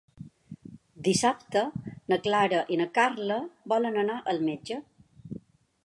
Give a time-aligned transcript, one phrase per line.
[1.07, 1.61] Dissabte
[2.13, 3.39] na Clara i na Carla
[3.75, 4.81] volen anar al metge.